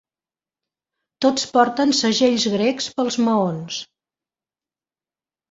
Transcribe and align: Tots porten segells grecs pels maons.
Tots 1.25 1.45
porten 1.57 1.93
segells 1.99 2.47
grecs 2.55 2.89
pels 2.97 3.19
maons. 3.27 3.79